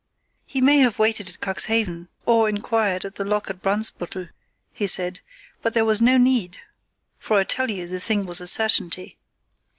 [0.47, 4.29] "He may have waited at Cuxhaven, or inquired at the lock at Brunsbüttel,"
[4.73, 5.21] he said.
[5.61, 6.57] "But there was no need,
[7.19, 9.19] for I tell you the thing was a certainty.